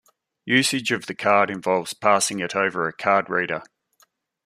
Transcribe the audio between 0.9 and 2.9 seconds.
of the card involves passing it over